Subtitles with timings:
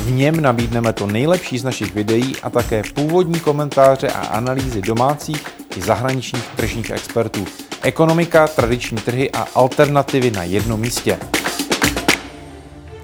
[0.00, 5.46] V něm nabídneme to nejlepší z našich videí a také původní komentáře a analýzy domácích
[5.76, 7.44] i zahraničních tržních expertů.
[7.82, 11.18] Ekonomika, tradiční trhy a alternativy na jednom místě.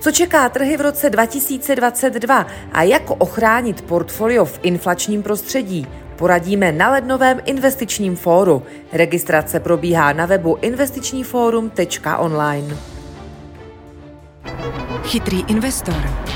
[0.00, 5.86] Co čeká trhy v roce 2022 a jak ochránit portfolio v inflačním prostředí?
[6.16, 8.62] Poradíme na lednovém investičním fóru.
[8.92, 12.76] Registrace probíhá na webu investičníforum.online.
[15.02, 16.35] Chytrý investor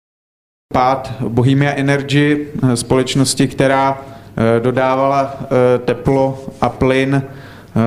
[0.71, 5.47] Pád Bohemia Energy, společnosti, která eh, dodávala eh,
[5.79, 7.81] teplo a plyn eh,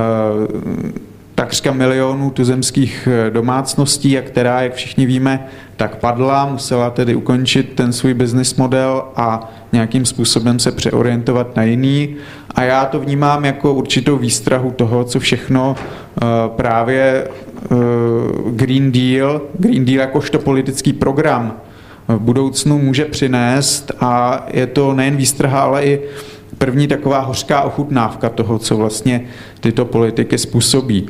[1.35, 5.47] takřka milionů tuzemských domácností a která, jak všichni víme,
[5.77, 11.63] tak padla, musela tedy ukončit ten svůj business model a nějakým způsobem se přeorientovat na
[11.63, 12.17] jiný.
[12.55, 15.77] A já to vnímám jako určitou výstrahu toho, co všechno
[16.49, 17.29] právě
[18.51, 21.57] Green Deal, Green Deal jakožto politický program
[22.09, 26.01] v budoucnu může přinést a je to nejen výstraha, ale i
[26.59, 29.25] první taková hořká ochutnávka toho, co vlastně
[29.61, 31.09] tyto politiky způsobí.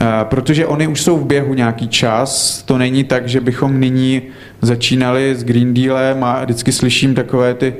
[0.00, 4.22] Eh, protože oni už jsou v běhu nějaký čas, to není tak, že bychom nyní
[4.62, 7.74] začínali s Green Dealem a vždycky slyším takové ty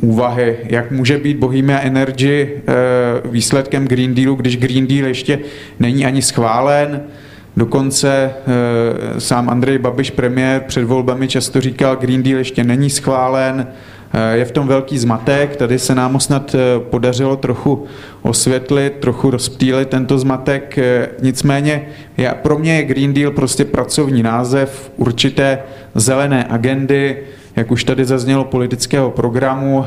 [0.00, 2.72] úvahy, jak může být Bohemia Energy eh,
[3.28, 5.38] výsledkem Green Dealu, když Green Deal ještě
[5.78, 7.02] není ani schválen,
[7.56, 8.10] Dokonce
[9.16, 13.66] e, sám Andrej Babiš, premiér, před volbami často říkal, Green Deal ještě není schválen,
[14.12, 17.84] e, je v tom velký zmatek, tady se nám snad eh, podařilo trochu
[18.22, 20.78] osvětlit, trochu rozptýlit tento zmatek,
[21.22, 25.58] nicméně já, pro mě je Green Deal prostě pracovní název určité
[25.94, 27.18] zelené agendy,
[27.56, 29.86] jak už tady zaznělo, politického programu,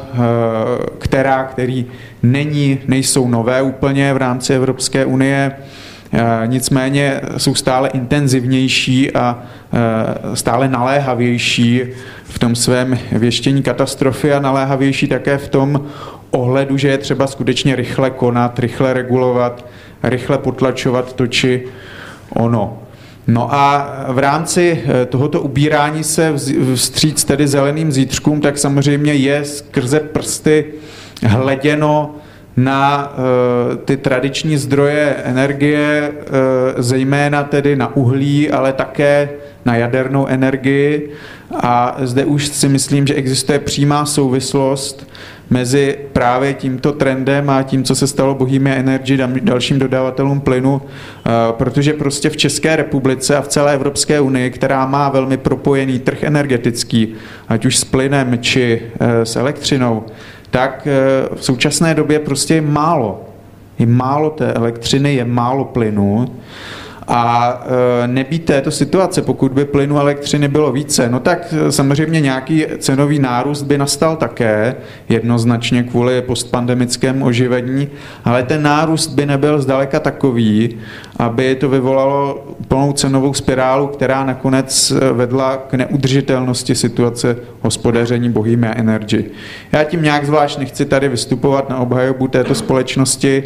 [0.97, 1.85] která, který
[2.23, 5.92] není, nejsou nové úplně v rámci Evropské unie, Eh,
[6.45, 9.43] nicméně jsou stále intenzivnější a
[9.73, 11.81] eh, stále naléhavější
[12.23, 15.85] v tom svém věštění katastrofy a naléhavější také v tom
[16.31, 19.65] ohledu, že je třeba skutečně rychle konat, rychle regulovat,
[20.03, 21.63] rychle potlačovat to či
[22.29, 22.79] ono.
[23.27, 26.33] No a v rámci eh, tohoto ubírání se
[26.75, 30.65] vstříc tedy zeleným zítřkům, tak samozřejmě je skrze prsty
[31.25, 32.15] hleděno
[32.57, 39.29] na eh, ty tradiční zdroje energie, eh, zejména tedy na uhlí, ale také
[39.65, 41.09] na jadernou energii.
[41.55, 45.11] A zde už si myslím, že existuje přímá souvislost
[45.49, 51.29] mezi právě tímto trendem a tím, co se stalo Bohemia Energy, dalším dodavatelům plynu, eh,
[51.51, 56.23] protože prostě v České republice a v celé Evropské unii, která má velmi propojený trh
[56.23, 57.15] energetický,
[57.49, 58.81] ať už s plynem či
[59.23, 60.03] s elektřinou,
[60.53, 63.21] tak eh, v současné době prostě je málo.
[63.79, 66.27] Je málo té elektřiny, je málo plynu
[67.07, 67.63] a
[68.03, 72.65] e, nebýt této situace, pokud by plynu elektřiny bylo více, no tak e, samozřejmě nějaký
[72.77, 74.75] cenový nárůst by nastal také,
[75.09, 77.87] jednoznačně kvůli postpandemickému oživení,
[78.23, 80.77] ale ten nárůst by nebyl zdaleka takový,
[81.17, 88.73] aby to vyvolalo plnou cenovou spirálu, která nakonec e, vedla k neudržitelnosti situace hospodaření Bohemia
[88.75, 89.25] Energy.
[89.71, 93.43] Já tím nějak zvlášť nechci tady vystupovat na obhajobu této společnosti,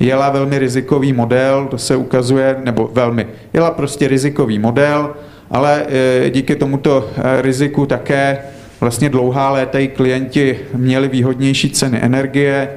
[0.00, 5.14] jela velmi rizikový model, to se ukazuje, nebo velmi, jela prostě rizikový model,
[5.50, 8.38] ale e, díky tomuto e, riziku také
[8.80, 12.68] vlastně dlouhá léta i klienti měli výhodnější ceny energie,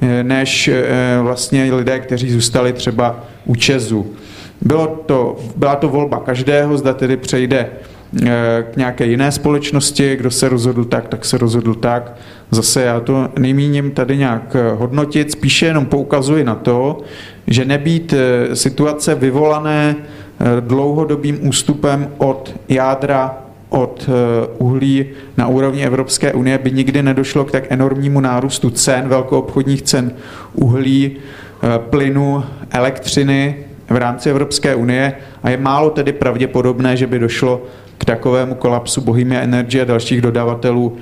[0.00, 0.70] e, než
[1.22, 4.14] vlastně lidé, kteří zůstali třeba u Česu.
[4.60, 7.68] Bylo to, byla to volba každého, zda tedy přejde
[8.72, 12.16] k nějaké jiné společnosti, kdo se rozhodl tak, tak se rozhodl tak.
[12.50, 16.98] Zase já to nemíním tady nějak hodnotit, spíše jenom poukazuji na to,
[17.46, 23.38] že nebýt eh, situace vyvolané eh, dlouhodobým ústupem od jádra
[23.68, 24.08] od
[24.58, 25.06] uhlí
[25.36, 30.12] na úrovni Evropské unie, by nikdy nedošlo k tak enormnímu nárůstu cen, velkoobchodních cen
[30.54, 31.16] uhlí,
[31.90, 37.62] plynu, elektřiny v rámci Evropské unie a je málo tedy pravděpodobné, že by došlo
[37.98, 40.96] k takovému kolapsu Bohemia Energy a dalších dodavatelů,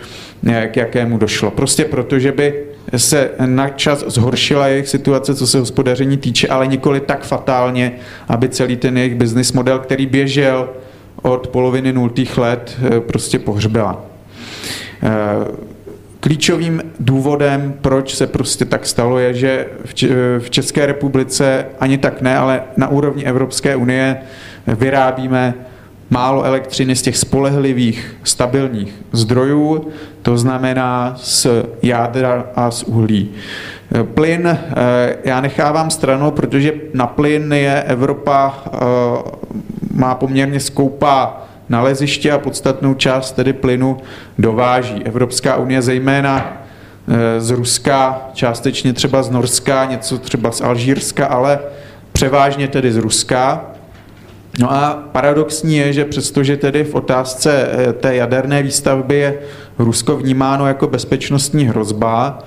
[0.70, 1.50] k jakému došlo.
[1.50, 2.64] Prostě proto, že by
[2.96, 7.92] se na čas zhoršila jejich situace, co se hospodaření týče, ale nikoli tak fatálně,
[8.28, 10.68] aby celý ten jejich business model, který běžel
[11.22, 14.04] od poloviny nultých let, prostě pohřbila.
[16.24, 19.66] Klíčovým důvodem, proč se prostě tak stalo, je, že
[20.38, 24.16] v České republice ani tak ne, ale na úrovni Evropské unie
[24.66, 25.54] vyrábíme
[26.10, 29.88] málo elektřiny z těch spolehlivých, stabilních zdrojů,
[30.22, 31.46] to znamená z
[31.82, 33.30] jádra a z uhlí.
[34.14, 34.58] Plyn eh,
[35.24, 38.78] já nechávám stranou, protože na plyn je Evropa eh,
[39.94, 43.96] má poměrně skoupá naleziště a podstatnou část tedy plynu
[44.38, 45.02] dováží.
[45.04, 46.62] Evropská unie zejména
[47.08, 51.58] eh, z Ruska, částečně třeba z Norska, něco třeba z Alžírska, ale
[52.12, 53.64] převážně tedy z Ruska.
[54.58, 59.38] No a paradoxní je, že přestože tedy v otázce eh, té jaderné výstavby je
[59.78, 62.38] Rusko vnímáno jako bezpečnostní hrozba,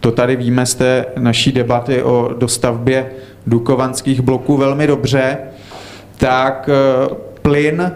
[0.00, 3.10] to tady víme z té naší debaty o dostavbě
[3.46, 5.38] dukovanských bloků velmi dobře,
[6.18, 7.92] tak eh, plyn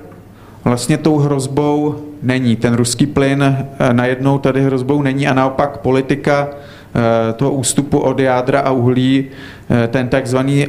[0.65, 2.57] vlastně tou hrozbou není.
[2.57, 8.19] Ten ruský plyn eh, najednou tady hrozbou není a naopak politika eh, toho ústupu od
[8.21, 9.25] jádra a uhlí,
[9.85, 10.67] eh, ten takzvaný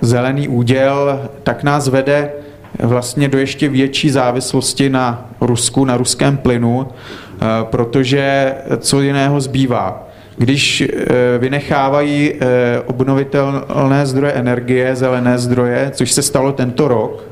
[0.00, 2.30] zelený úděl, tak nás vede
[2.78, 6.88] vlastně do ještě větší závislosti na Rusku, na ruském plynu,
[7.62, 10.08] protože co jiného zbývá.
[10.36, 10.84] Když
[11.38, 12.32] vynechávají
[12.86, 17.24] obnovitelné zdroje energie, zelené zdroje, což se stalo tento rok,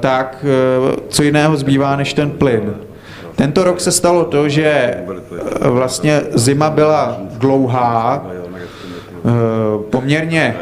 [0.00, 2.74] tak eh, co jiného zbývá než ten plyn.
[3.36, 5.04] Tento rok se stalo to, že eh,
[5.68, 8.26] vlastně zima byla dlouhá,
[9.90, 10.56] poměrně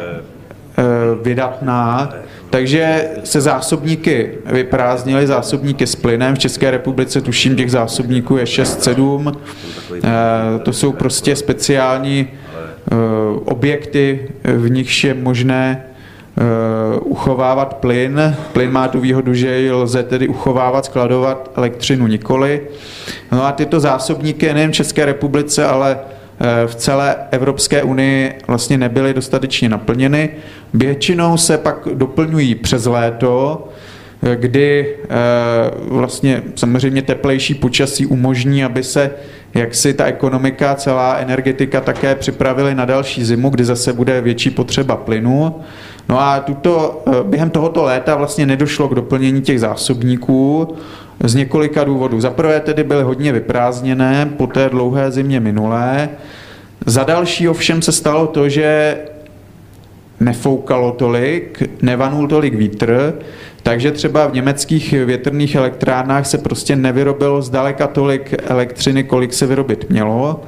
[1.21, 2.09] vydatná,
[2.49, 6.35] takže se zásobníky vyprázdnily, zásobníky s plynem.
[6.35, 9.33] V České republice tuším těch zásobníků je 6-7.
[10.63, 12.27] To jsou prostě speciální
[13.45, 15.88] objekty, v nichž je možné Eh,
[17.03, 18.35] uchovávat plyn.
[18.53, 22.61] Plyn má tu výhodu, že ji lze tedy uchovávat, skladovat elektřinu nikoli.
[23.31, 28.77] No a tyto zásobníky nejen v České republice, ale eh, v celé Evropské unii vlastně
[28.77, 30.29] nebyly dostatečně naplněny.
[30.73, 33.67] Většinou se pak doplňují přes léto,
[34.23, 34.95] eh, kdy
[35.87, 39.11] vlastně samozřejmě teplejší počasí umožní, aby se
[39.53, 44.49] jak si ta ekonomika, celá energetika také připravili na další zimu, kdy zase bude větší
[44.49, 45.55] potřeba plynu.
[46.09, 50.67] No a tuto, eh, během tohoto léta vlastně nedošlo k doplnění těch zásobníků
[51.23, 52.21] z několika důvodů.
[52.21, 56.09] Za prvé tedy byly hodně vyprázdněné po té dlouhé zimě minulé.
[56.85, 58.97] Za další ovšem se stalo to, že
[60.19, 63.13] nefoukalo tolik, nevanul tolik vítr,
[63.63, 69.89] takže třeba v německých větrných elektrárnách se prostě nevyrobilo zdaleka tolik elektřiny, kolik se vyrobit
[69.89, 70.41] mělo.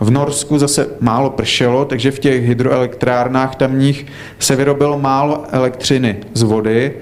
[0.00, 4.06] V Norsku zase málo pršelo, takže v těch hydroelektrárnách tamních
[4.38, 6.92] se vyrobilo málo elektřiny z vody.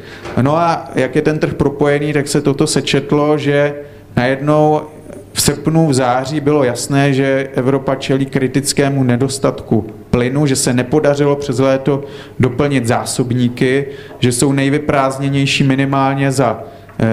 [0.43, 3.75] No a jak je ten trh propojený, tak se toto sečetlo, že
[4.17, 4.81] najednou
[5.33, 11.37] v srpnu, v září bylo jasné, že Evropa čelí kritickému nedostatku plynu, že se nepodařilo
[11.37, 12.05] přes léto
[12.39, 13.87] doplnit zásobníky,
[14.19, 16.63] že jsou nejvyprázdněnější minimálně za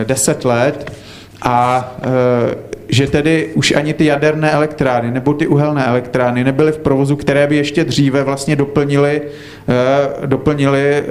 [0.03, 0.91] 10 eh, let
[1.41, 6.77] a eh, že tedy už ani ty jaderné elektrárny nebo ty uhelné elektrárny nebyly v
[6.77, 11.03] provozu, které by ještě dříve vlastně doplnily, eh, doplnili eh,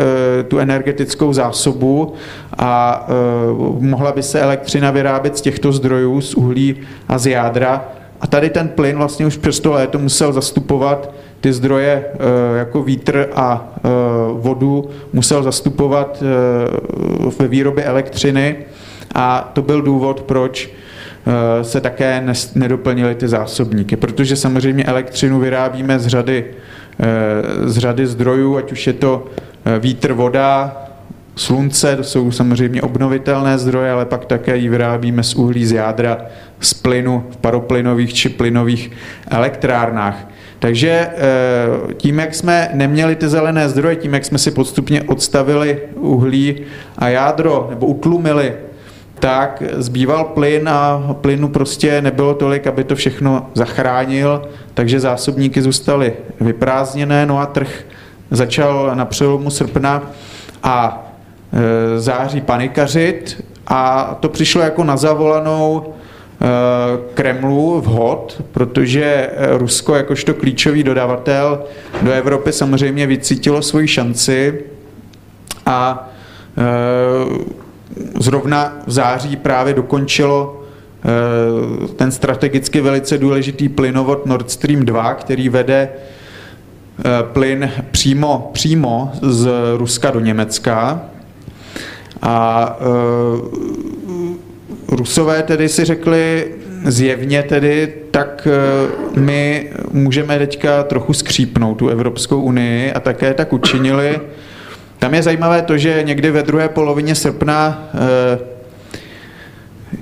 [0.42, 2.12] tu energetickou zásobu
[2.58, 3.12] a eh,
[3.80, 6.76] mohla by se elektřina vyrábět z těchto zdrojů, z uhlí
[7.08, 7.88] a z jádra.
[8.20, 12.04] A tady ten plyn vlastně už přes to léto musel zastupovat ty zdroje
[12.56, 13.74] jako vítr a
[14.32, 16.22] vodu, musel zastupovat
[17.38, 18.56] ve výrobě elektřiny
[19.14, 20.70] a to byl důvod, proč
[21.62, 26.44] se také nedoplnily ty zásobníky, protože samozřejmě elektřinu vyrábíme z řady,
[27.00, 29.26] eh, z řady zdrojů, ať už je to
[29.64, 30.76] eh, vítr, voda,
[31.36, 36.18] slunce, to jsou samozřejmě obnovitelné zdroje, ale pak také ji vyrábíme z uhlí, z jádra,
[36.60, 38.90] z plynu v paroplynových či plynových
[39.30, 40.28] elektrárnách.
[40.58, 41.08] Takže
[41.96, 46.56] tím, jak jsme neměli ty zelené zdroje, tím, jak jsme si postupně odstavili uhlí
[46.98, 48.52] a jádro, nebo utlumili
[49.24, 54.42] tak zbýval plyn a plynu prostě nebylo tolik, aby to všechno zachránil,
[54.74, 57.84] takže zásobníky zůstaly vyprázdněné, no a trh
[58.30, 60.02] začal na přelomu srpna
[60.62, 61.06] a
[61.52, 65.94] e, září panikařit a to přišlo jako na zavolanou
[67.14, 71.64] Kremlu vhod, protože Rusko jakožto klíčový dodavatel
[72.02, 74.60] do Evropy samozřejmě vycítilo svoji šanci
[75.66, 76.08] a
[78.20, 80.64] zrovna v září právě dokončilo
[81.04, 89.12] Eh, ten strategicky velice důležitý plynovod Nord Stream 2, který vede eh, plyn přímo, přímo
[89.22, 91.02] z Ruska do Německa.
[92.22, 94.36] A uh,
[94.88, 98.48] Rusové tedy si řekli zjevně tedy, tak
[99.16, 104.20] my můžeme teďka trochu skřípnout tu Evropskou unii a také tak učinili.
[104.98, 108.54] Tam je zajímavé to, že někdy ve druhé polovině srpna uh,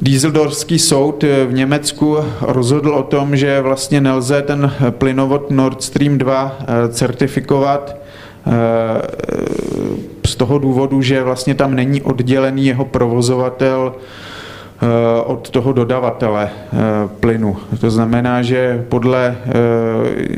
[0.01, 6.59] Dieseldorfský soud v Německu rozhodl o tom, že vlastně nelze ten plynovod Nord Stream 2
[6.61, 7.97] eh, certifikovat
[8.47, 8.51] eh,
[10.27, 14.87] z toho důvodu, že vlastně tam není oddělený jeho provozovatel eh,
[15.25, 16.51] od toho dodavatele
[17.21, 17.57] plynu.
[17.81, 19.37] To znamená, že podle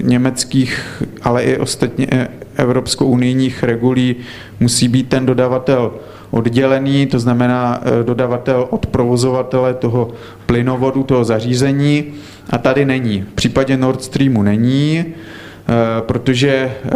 [0.02, 4.16] německých, ale i ostatně evropskou unijních regulí
[4.60, 5.92] musí být ten dodavatel
[6.30, 10.10] oddělený, to znamená eh, dodavatel od provozovatele toho
[10.46, 12.04] plynovodu, toho zařízení
[12.50, 13.24] a tady není.
[13.32, 16.90] V případě Nord Streamu není, eh, protože eh,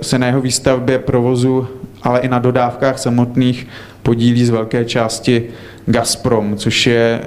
[0.00, 1.68] se na jeho výstavbě provozu,
[2.02, 3.66] ale i na dodávkách samotných
[4.02, 5.44] podílí z velké části
[5.86, 7.20] Gazprom, což je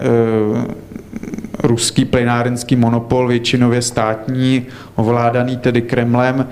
[1.64, 4.66] ruský plynárenský monopol, většinově státní,
[4.96, 6.48] ovládaný tedy Kremlem.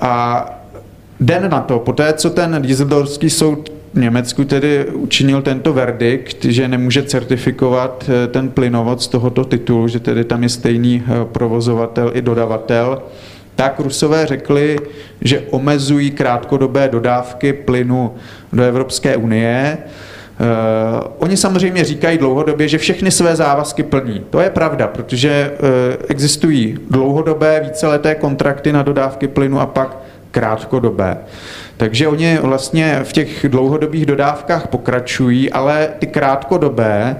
[0.00, 0.44] A
[1.20, 7.02] den na to, poté co ten Dieseldorfský soud Německu tedy učinil tento verdikt, že nemůže
[7.02, 12.22] certifikovat eh, ten plynovod z tohoto titulu, že tedy tam je stejný eh, provozovatel i
[12.22, 13.02] dodavatel,
[13.54, 14.78] tak Rusové řekli,
[15.20, 18.14] že omezují krátkodobé dodávky plynu
[18.52, 19.78] do Evropské unie.
[20.40, 20.46] Uh,
[21.18, 24.24] oni samozřejmě říkají dlouhodobě, že všechny své závazky plní.
[24.30, 25.68] To je pravda, protože uh,
[26.08, 29.96] existují dlouhodobé víceleté kontrakty na dodávky plynu a pak
[30.30, 31.16] krátkodobé.
[31.76, 37.16] Takže oni vlastně v těch dlouhodobých dodávkách pokračují, ale ty krátkodobé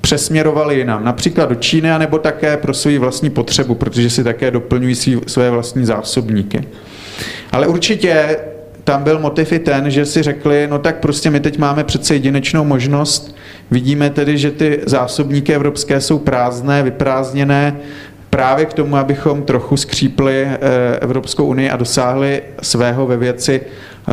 [0.00, 4.94] přesměrovali jinam, například do Číny, nebo také pro svou vlastní potřebu, protože si také doplňují
[5.26, 6.68] své vlastní zásobníky.
[7.52, 8.36] Ale určitě
[8.84, 12.14] tam byl motiv i ten, že si řekli, no tak prostě my teď máme přece
[12.14, 13.36] jedinečnou možnost,
[13.70, 17.76] vidíme tedy, že ty zásobníky evropské jsou prázdné, vyprázdněné,
[18.30, 20.58] právě k tomu, abychom trochu skřípli eh,
[21.00, 24.12] Evropskou unii a dosáhli svého ve věci eh,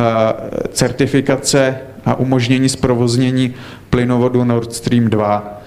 [0.68, 3.54] certifikace a umožnění zprovoznění
[3.90, 5.61] plynovodu Nord Stream 2.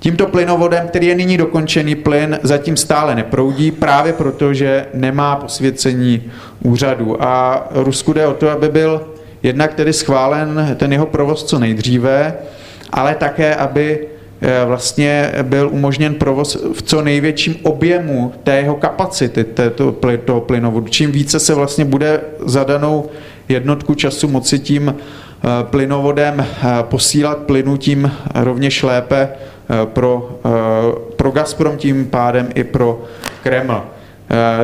[0.00, 6.22] Tímto plynovodem, který je nyní dokončený plyn, zatím stále neproudí, právě proto, že nemá posvěcení
[6.62, 7.22] úřadu.
[7.22, 9.08] A Rusku jde o to, aby byl
[9.42, 12.34] jednak tedy schválen ten jeho provoz co nejdříve,
[12.92, 14.06] ale také, aby
[14.42, 20.88] Eh, vlastně byl umožněn provoz v co největším objemu té jeho kapacity, této, toho plynovodu.
[20.88, 23.08] Čím více se vlastně bude za danou
[23.48, 24.94] jednotku času moci tím
[25.62, 26.46] plynovodem eh,
[26.82, 29.28] posílat plynu, tím rovněž lépe
[29.84, 30.40] pro,
[31.16, 33.04] pro Gazprom, tím pádem i pro
[33.42, 33.82] Kreml.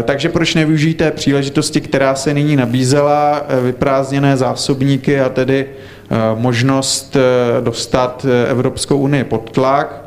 [0.02, 5.66] Takže proč nevyužít té příležitosti, která se nyní nabízela, vyprázdněné zásobníky a tedy
[6.10, 10.04] Eh, možnost eh, dostat eh, Evropskou unii pod tlak,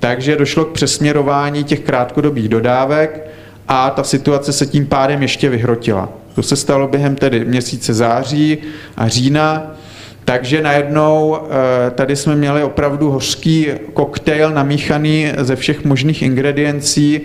[0.00, 3.30] takže došlo k přesměrování těch krátkodobých dodávek
[3.68, 6.08] a ta situace se tím pádem ještě vyhrotila.
[6.34, 8.58] To se stalo během tedy měsíce září
[8.96, 9.76] a října,
[10.24, 11.38] takže najednou
[11.94, 17.20] tady jsme měli opravdu hořký koktejl namíchaný ze všech možných ingrediencí,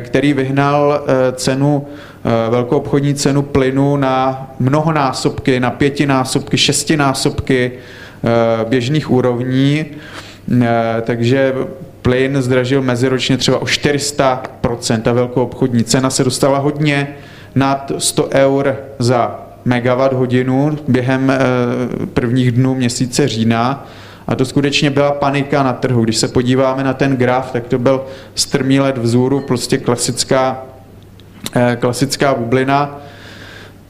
[0.00, 1.86] který vyhnal cenu
[2.26, 9.86] Eh, velkou obchodní cenu plynu na mnohonásobky, na pětinásobky, šestinásobky eh, běžných úrovní,
[10.62, 11.54] eh, takže
[12.02, 17.08] plyn zdražil meziročně třeba o 400%, ta velkou obchodní cena se dostala hodně
[17.54, 21.32] nad 100 eur za megawatt hodinu během
[22.14, 23.86] prvních dnů měsíce října.
[24.26, 26.04] A to skutečně byla panika na trhu.
[26.04, 28.04] Když se podíváme na ten graf, tak to byl
[28.34, 30.62] strmý let vzůru, prostě klasická
[31.56, 32.98] Eh, klasická bublina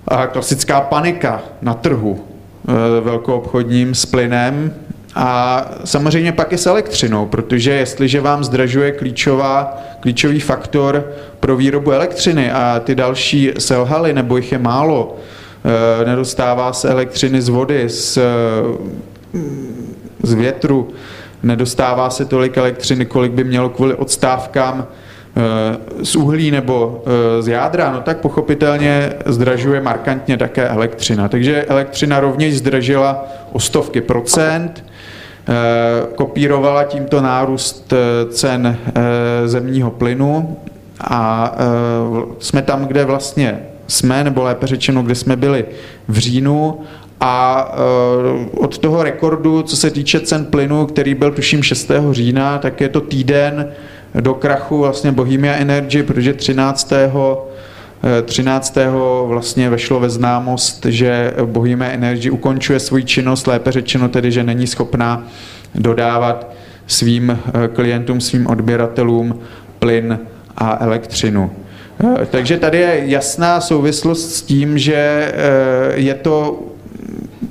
[0.09, 2.25] a klasická panika na trhu
[2.69, 4.75] eh, velkoobchodním s plynem
[5.15, 11.93] a samozřejmě pak i s elektřinou, protože jestliže vám zdražuje klíčová, klíčový faktor pro výrobu
[11.93, 15.23] elektřiny a ty další selhaly nebo jich je málo, eh,
[16.07, 18.19] nedostává se elektřiny z vody, z,
[20.23, 20.89] z větru,
[21.43, 24.87] nedostává se tolik elektřiny, kolik by mělo kvůli odstávkám
[26.03, 31.29] z uhlí nebo eh, z jádra, no tak pochopitelně zdražuje markantně také elektřina.
[31.29, 34.85] Takže elektřina rovněž zdražila o stovky procent.
[36.15, 37.93] kopírovala tímto nárůst
[38.31, 38.77] cen
[39.45, 40.57] zemního plynu
[41.01, 41.53] a
[42.39, 45.65] jsme tam, kde vlastně jsme, nebo lépe řečeno, kde jsme byli
[46.09, 46.81] v říjnu
[47.21, 47.69] a
[48.57, 51.91] od toho rekordu, co se týče cen plynu, který byl tuším 6.
[52.11, 53.73] října, tak je to týden
[54.21, 56.93] do krachu vlastně Bohemia Energy, protože 13.
[58.25, 58.79] 13.
[59.27, 64.67] vlastně vešlo ve známost, že Bohemia Energy ukončuje svoji činnost, lépe řečeno tedy, že není
[64.67, 65.27] schopná
[65.75, 66.51] dodávat
[66.87, 69.39] svým eh, klientům, svým odběratelům
[69.79, 70.19] plyn
[70.57, 71.51] a elektřinu.
[72.01, 75.33] Eh, takže tady je jasná souvislost s tím, že eh,
[75.95, 76.63] je to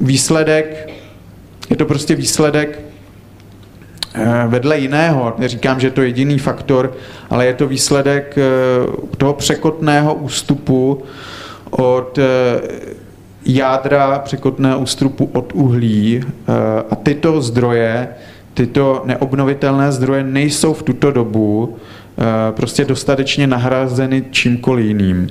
[0.02, 0.90] výsledek,
[1.70, 2.80] je to prostě výsledek
[4.16, 6.94] Eh, vedle jiného, neříkám, že to je jediný faktor,
[7.30, 8.36] ale je to výsledek
[9.18, 11.04] toho překotného ústupu
[11.70, 12.20] od
[13.46, 16.22] jádra překotného ústupu od uhlí.
[16.90, 18.08] A tyto zdroje,
[18.54, 21.78] tyto neobnovitelné zdroje nejsou v tuto dobu
[22.52, 25.30] prostě dostatečně nahrazeny čímkoliv jiným.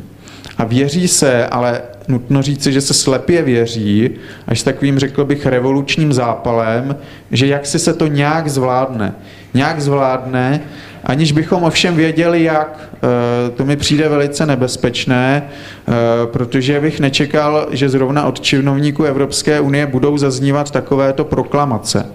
[0.58, 4.10] A věří se, ale nutno říci, že se slepě věří,
[4.46, 6.96] až s takovým, řekl bych, revolučním zápalem,
[7.30, 9.14] že jak si se to nějak zvládne.
[9.54, 10.60] Nějak zvládne,
[11.04, 12.80] aniž bychom ovšem věděli, jak.
[12.94, 15.92] Eh, to mi přijde velice nebezpečné, eh,
[16.26, 22.06] protože bych nečekal, že zrovna od činovníků Evropské unie budou zaznívat takovéto proklamace.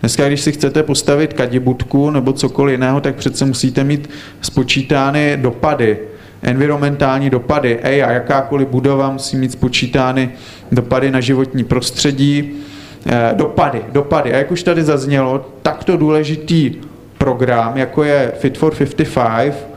[0.00, 4.10] Dneska, když si chcete postavit kadibutku nebo cokoliv jiného, tak přece musíte mít
[4.40, 5.98] spočítány dopady
[6.42, 7.78] environmentální dopady.
[7.82, 10.30] Ej, a jakákoliv budova musí mít spočítány
[10.72, 12.50] dopady na životní prostředí,
[13.06, 14.34] eh, dopady, dopady.
[14.34, 16.74] A jak už tady zaznělo, takto důležitý
[17.18, 19.68] program, jako je Fit for 55,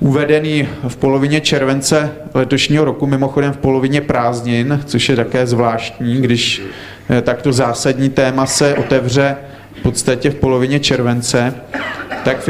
[0.00, 6.62] uvedený v polovině července letošního roku, mimochodem v polovině prázdnin, což je také zvláštní, když
[7.10, 9.36] eh, takto zásadní téma se otevře
[9.78, 11.54] v podstatě v polovině července,
[12.24, 12.48] tak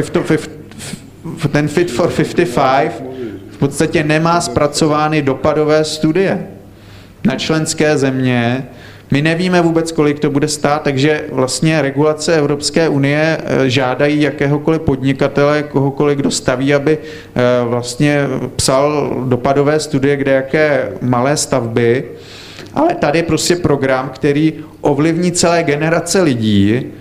[1.52, 3.02] ten Fit for 55
[3.50, 6.47] v podstatě nemá zpracovány dopadové studie
[7.25, 8.66] na členské země.
[9.11, 14.81] My nevíme vůbec, kolik to bude stát, takže vlastně regulace Evropské unie eh, žádají jakéhokoliv
[14.81, 22.05] podnikatele, kohokoliv, kdo staví, aby eh, vlastně psal dopadové studie, kde jaké malé stavby.
[22.74, 26.92] Ale tady je prostě program, který ovlivní celé generace lidí,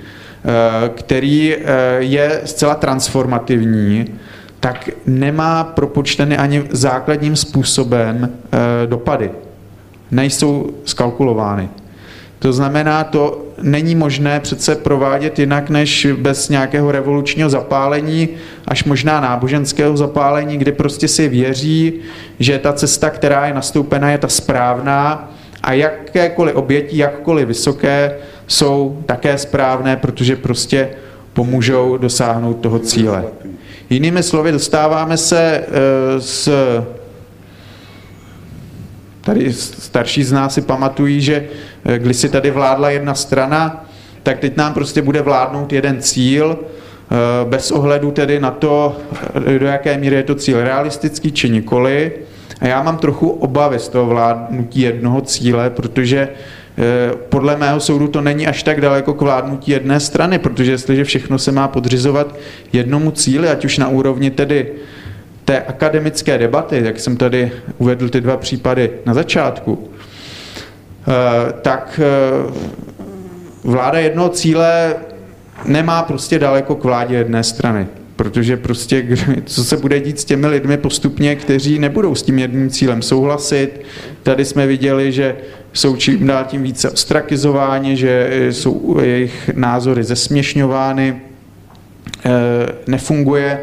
[0.45, 1.61] Eh, který eh,
[1.99, 4.05] je zcela transformativní,
[4.59, 8.57] tak nemá propočteny ani základním způsobem eh,
[8.87, 9.31] dopady.
[10.11, 11.69] Nejsou skalkulovány.
[12.39, 18.29] To znamená, to není možné přece provádět jinak než bez nějakého revolučního zapálení,
[18.67, 21.93] až možná náboženského zapálení, kdy prostě si věří,
[22.39, 25.31] že ta cesta, která je nastoupena, je ta správná
[25.63, 30.89] a jakékoliv oběti, jakkoliv vysoké, jsou také správné, protože prostě
[31.33, 33.25] pomůžou dosáhnout toho cíle.
[33.89, 35.63] Jinými slovy, dostáváme se
[36.19, 37.01] s eh,
[39.21, 41.45] Tady starší z nás si pamatují, že
[41.85, 43.85] eh, když si tady vládla jedna strana,
[44.23, 47.15] tak teď nám prostě bude vládnout jeden cíl, eh,
[47.49, 48.97] bez ohledu tedy na to,
[49.59, 52.11] do jaké míry je to cíl realistický či nikoli.
[52.61, 56.29] A já mám trochu obavy z toho vládnutí jednoho cíle, protože
[56.77, 61.03] Eh, podle mého soudu to není až tak daleko k vládnutí jedné strany, protože jestliže
[61.03, 62.35] všechno se má podřizovat
[62.73, 64.71] jednomu cíli, ať už na úrovni tedy
[65.45, 69.89] té akademické debaty, jak jsem tady uvedl ty dva případy na začátku,
[71.07, 72.51] eh, tak eh,
[73.63, 74.95] vláda jednoho cíle
[75.65, 77.87] nemá prostě daleko k vládě jedné strany
[78.21, 79.07] protože prostě
[79.45, 83.81] co se bude dít s těmi lidmi postupně, kteří nebudou s tím jedním cílem souhlasit.
[84.23, 85.35] Tady jsme viděli, že
[85.73, 91.21] jsou čím dál tím více ostrakizováni, že jsou jejich názory zesměšňovány,
[92.25, 92.29] eh,
[92.87, 93.59] nefunguje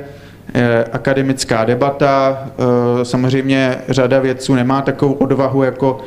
[0.55, 2.49] eh, akademická debata.
[2.49, 5.99] Eh, samozřejmě řada vědců nemá takovou odvahu jako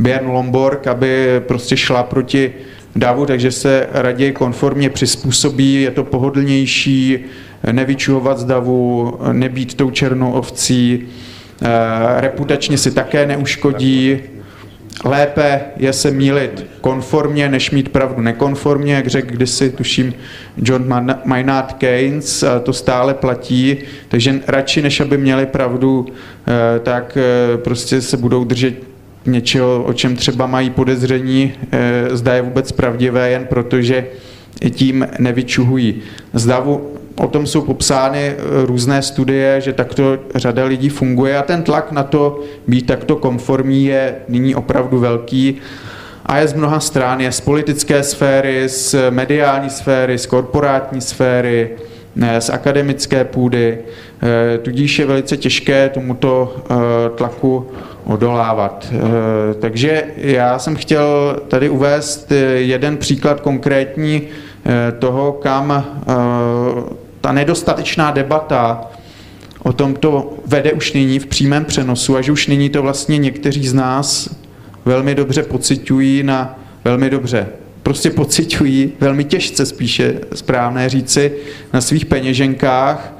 [0.00, 2.52] Björn Lomborg, aby prostě šla proti
[2.96, 7.24] davu, takže se raději konformně přizpůsobí, je to pohodlnější,
[7.72, 11.08] nevyčuhovat z davu, nebýt tou černou ovcí,
[12.20, 14.20] reputačně si také neuškodí,
[15.04, 20.14] lépe je se mílit konformně, než mít pravdu nekonformně, jak řekl kdysi, tuším,
[20.56, 23.76] John Maynard Keynes, to stále platí,
[24.08, 28.74] takže radši, než aby měli pravdu, eh, tak eh, prostě se budou držet
[29.26, 34.06] něčeho, o čem třeba mají podezření, eh, zda je vůbec pravdivé, jen protože
[34.70, 35.94] tím nevyčuhují.
[36.32, 41.62] Zdavu, o tom jsou popsány e, různé studie, že takto řada lidí funguje a ten
[41.62, 45.56] tlak na to být takto konformní je nyní opravdu velký.
[46.26, 51.70] a je z mnoha stran, je z politické sféry, z mediální sféry, z korporátní sféry,
[52.38, 53.78] z akademické půdy,
[54.22, 56.74] eh, tudíž je velice těžké tomuto eh,
[57.14, 57.66] tlaku
[58.04, 58.92] odolávat.
[58.92, 64.22] Eh, takže já jsem chtěl tady uvést jeden příklad konkrétní
[64.98, 65.84] toho, kam
[67.20, 68.90] ta nedostatečná debata
[69.62, 73.68] o tomto vede už nyní v přímém přenosu a že už nyní to vlastně někteří
[73.68, 74.30] z nás
[74.84, 77.48] velmi dobře pocitují na velmi dobře.
[77.82, 81.32] Prostě pocitují velmi těžce spíše správné říci
[81.72, 83.12] na svých peněženkách.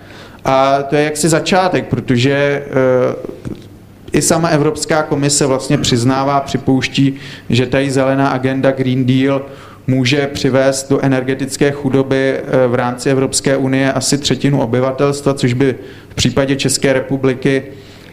[0.44, 3.38] A to je jaksi začátek, protože eh,
[4.12, 7.14] i sama Evropská komise vlastně přiznává, připouští,
[7.50, 9.42] že tady zelená agenda Green Deal
[9.88, 15.74] může přivést do energetické chudoby eh, v rámci Evropské unie asi třetinu obyvatelstva, což by
[16.08, 17.62] v případě České republiky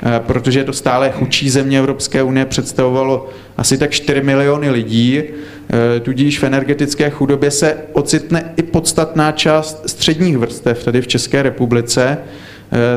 [0.04, 5.24] Eh, protože je to stále chudší země Evropské unie, představovalo asi tak 4 miliony lidí,
[5.24, 11.44] eh, tudíž v energetické chudobě se ocitne i podstatná část středních vrstev tady v České
[11.44, 12.18] republice.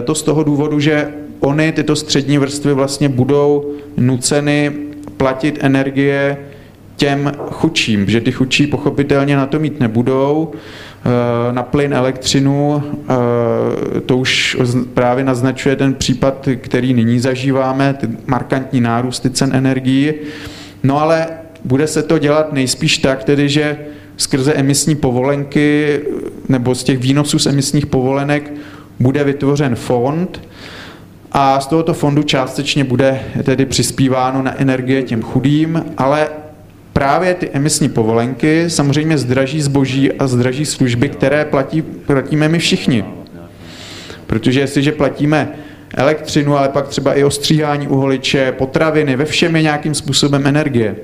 [0.05, 1.09] To z toho důvodu, že
[1.41, 4.73] oni, tyto střední vrstvy, vlastně budou nuceny
[5.17, 6.37] platit energie
[6.99, 10.53] těm chudším, že ty chudší pochopitelně na to mít nebudou,
[11.05, 12.83] Eh, na plyn, elektřinu.
[13.97, 14.57] Eh, to už
[14.95, 20.13] právě naznačuje ten případ, který nyní zažíváme, ty markantní nárůsty cen energií.
[20.83, 21.27] No ale
[21.65, 23.79] bude se to dělat nejspíš tak, tedy že
[24.17, 26.01] skrze emisní povolenky
[26.49, 28.53] nebo z těch výnosů z emisních povolenek
[29.01, 30.41] bude vytvořen fond,
[31.33, 36.29] a z tohoto fondu částečně bude tedy přispíváno na energie těm chudým, ale
[36.99, 43.05] právě ty emisní povolenky samozřejmě zdraží zboží a zdraží služby, které platí, platíme my všichni.
[44.27, 45.49] Protože jestliže platíme
[45.95, 50.97] elektřinu, ale pak třeba i ostříhání uholiče, potraviny, ve všem je nějakým způsobem energie.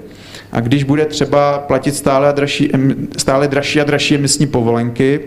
[0.53, 2.71] A když bude třeba platit stále, a dražší,
[3.17, 5.21] stále dražší a dražší emisní povolenky,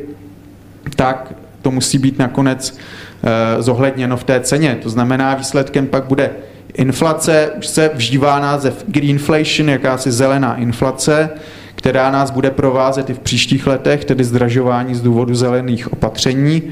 [0.96, 4.78] tak to musí být nakonec eh, zohledněno v té ceně.
[4.84, 6.30] To znamená, výsledkem pak bude
[6.74, 11.30] Inflace už se vžívá název greenflation, jakási zelená inflace,
[11.76, 16.64] která nás bude provázet i v příštích letech, tedy zdražování z důvodu zelených opatření.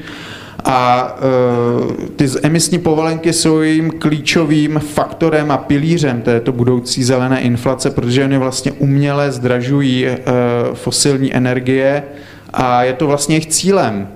[0.64, 7.90] A e, ty emisní povolenky jsou jim klíčovým faktorem a pilířem této budoucí zelené inflace,
[7.90, 10.18] protože oni vlastně uměle zdražují e,
[10.74, 12.02] fosilní energie
[12.52, 14.08] a je to vlastně jejich cílem.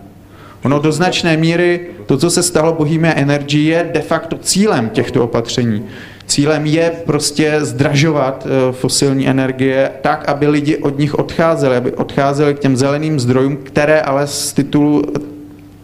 [0.64, 5.24] Ono do značné míry, to, co se stalo Bohemia Energy, je de facto cílem těchto
[5.24, 5.84] opatření.
[6.26, 12.54] Cílem je prostě zdražovat eh, fosilní energie tak, aby lidi od nich odcházeli, aby odcházeli
[12.54, 15.02] k těm zeleným zdrojům, které ale z titulu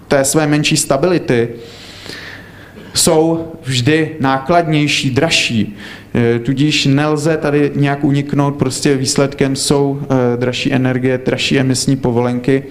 [0.08, 1.48] té své menší stability
[2.94, 5.76] jsou vždy nákladnější, dražší.
[6.14, 12.62] Eh, tudíž nelze tady nějak uniknout, prostě výsledkem jsou eh, dražší energie, dražší emisní povolenky.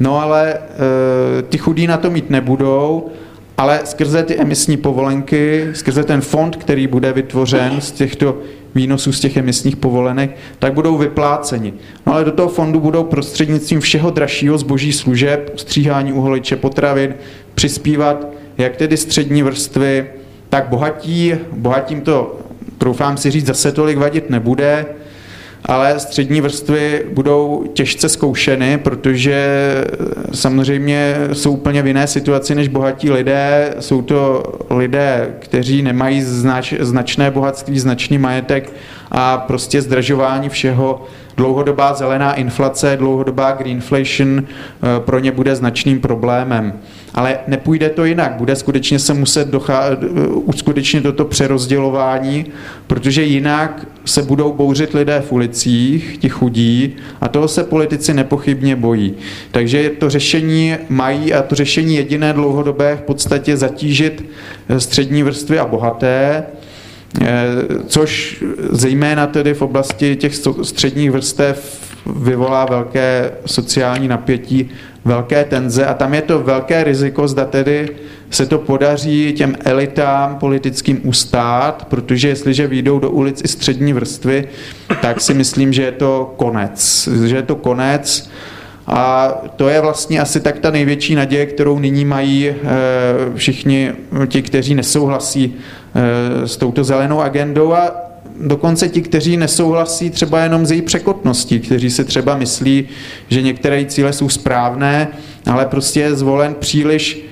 [0.00, 3.10] No ale e, ty chudí na to mít nebudou,
[3.58, 8.38] ale skrze ty emisní povolenky, skrze ten fond, který bude vytvořen z těchto
[8.74, 11.74] výnosů z těch emisních povolenek, tak budou vypláceni.
[12.06, 17.14] No ale do toho fondu budou prostřednictvím všeho dražšího zboží služeb, stříhání uholiče, potravin,
[17.54, 18.26] přispívat
[18.58, 20.06] jak tedy střední vrstvy,
[20.48, 21.34] tak bohatí.
[21.52, 22.38] Bohatím to,
[22.78, 24.86] troufám si říct, zase tolik vadit nebude,
[25.64, 29.46] ale střední vrstvy budou těžce zkoušeny, protože
[30.34, 33.74] samozřejmě jsou úplně v jiné situaci než bohatí lidé.
[33.80, 38.72] Jsou to lidé, kteří nemají znač, značné bohatství, značný majetek
[39.14, 41.04] a prostě zdražování všeho
[41.36, 46.72] dlouhodobá zelená inflace, dlouhodobá greenflation eh, pro ně bude značným problémem.
[47.14, 48.32] Ale nepůjde to jinak.
[48.32, 52.46] Bude skutečně se muset dochá- eh, uskutečnit toto přerozdělování,
[52.86, 58.76] protože jinak se budou bouřit lidé v ulicích, ti chudí, a toho se politici nepochybně
[58.76, 59.14] bojí.
[59.50, 64.24] Takže to řešení mají a to řešení jediné dlouhodobé v podstatě zatížit
[64.68, 66.44] eh, střední vrstvy a bohaté,
[67.86, 71.82] což zejména tedy v oblasti těch středních vrstev
[72.16, 74.70] vyvolá velké sociální napětí,
[75.04, 77.88] velké tenze a tam je to velké riziko, zda tedy
[78.30, 84.48] se to podaří těm elitám politickým ustát, protože jestliže výjdou do ulic i střední vrstvy,
[85.02, 87.08] tak si myslím, že je to konec.
[87.24, 88.30] Že je to konec
[88.86, 92.54] a to je vlastně asi tak ta největší naděje, kterou nyní mají eh,
[93.34, 93.92] všichni
[94.28, 95.54] ti, kteří nesouhlasí
[95.94, 97.90] eh, s touto zelenou agendou a
[98.40, 102.88] dokonce ti, kteří nesouhlasí třeba jenom z její překotností, kteří si třeba myslí,
[103.28, 105.08] že některé cíle jsou správné,
[105.46, 107.24] ale prostě je zvolen příliš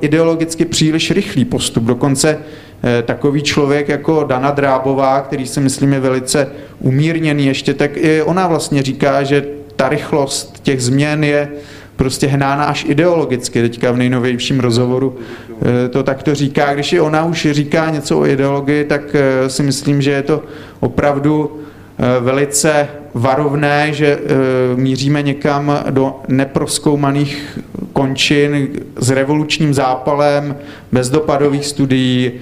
[0.00, 1.84] ideologicky příliš rychlý postup.
[1.84, 2.38] Dokonce
[3.04, 6.48] takový člověk jako Dana Drábová, který si myslím je velice
[6.80, 9.44] umírněný ještě, tak i ona vlastně říká, že
[9.76, 11.48] ta rychlost těch změn je
[11.96, 13.62] prostě hnána až ideologicky.
[13.62, 16.74] Teďka v nejnovějším rozhovoru eh, to takto říká.
[16.74, 20.42] Když i ona už říká něco o ideologii, tak eh, si myslím, že je to
[20.80, 21.60] opravdu
[21.98, 24.18] eh, velice varovné, že
[24.76, 27.58] míříme někam do neproskoumaných
[27.92, 30.56] končin s revolučním zápalem,
[30.92, 32.32] bez dopadových studií,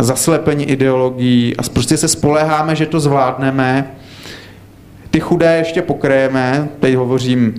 [0.00, 3.99] zaslepení ideologií a prostě se spoleháme, že to zvládneme.
[5.10, 7.54] Ty chudé ještě pokrajeme, teď hovořím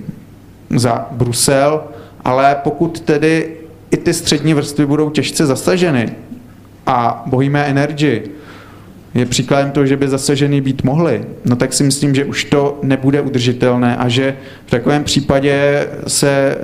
[0.76, 1.84] za Brusel,
[2.24, 3.56] ale pokud tedy
[3.90, 6.14] i ty střední vrstvy budou těžce zasaženy
[6.86, 8.22] a Bohemia Energy
[9.14, 12.78] je příkladem toho, že by zasažený být mohli, no tak si myslím, že už to
[12.82, 16.56] nebude udržitelné a že v takovém případě se e,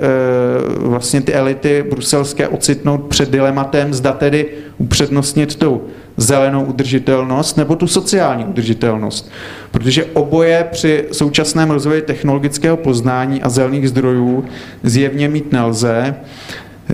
[0.79, 4.45] vlastně ty elity bruselské ocitnou před dilematem, zda tedy
[4.77, 5.81] upřednostnit tu
[6.17, 9.31] zelenou udržitelnost nebo tu sociální udržitelnost.
[9.71, 14.45] Protože oboje při současném rozvoji technologického poznání a zelených zdrojů
[14.83, 16.15] zjevně mít nelze.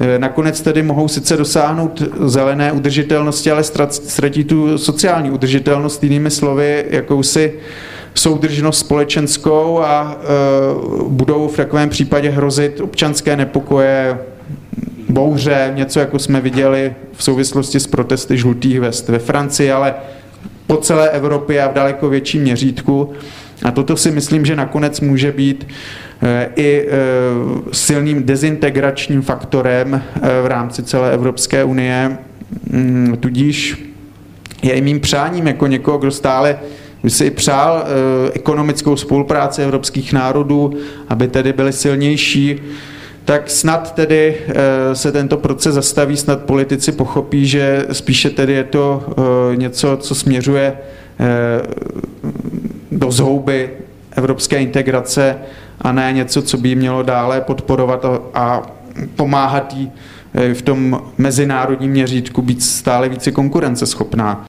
[0.02, 6.86] E, nakonec tedy mohou sice dosáhnout zelené udržitelnosti, ale ztratí tu sociální udržitelnost, jinými slovy,
[6.90, 7.54] jakousi
[8.16, 10.26] soudržnost společenskou a e,
[11.08, 14.18] budou v takovém případě hrozit občanské nepokoje,
[15.10, 19.94] bouře, něco jako jsme viděli v souvislosti s protesty žlutých vest ve Francii, ale
[20.68, 23.14] po celé Evropě a v daleko větším měřítku.
[23.64, 25.68] A toto si myslím, že nakonec může být
[26.22, 26.92] eh, i eh,
[27.72, 32.18] silným dezintegračním faktorem eh, v rámci celé Evropské unie.
[32.70, 33.86] Mm, tudíž
[34.64, 36.60] je i mým přáním jako někoho, kdo stále
[37.04, 37.86] by si přál
[38.34, 40.74] ekonomickou spolupráci evropských národů,
[41.10, 42.60] aby tedy byly silnější,
[43.26, 44.36] tak snad tedy
[44.94, 49.04] se tento proces zastaví, snad politici pochopí, že spíše tedy je to
[49.56, 50.78] něco, co směřuje
[52.96, 53.70] do zhouby
[54.12, 55.38] evropské integrace
[55.82, 58.62] a ne něco, co by mělo dále podporovat a
[59.16, 59.92] pomáhat jí
[60.34, 64.46] eh, v tom mezinárodním měřítku být stále více konkurenceschopná.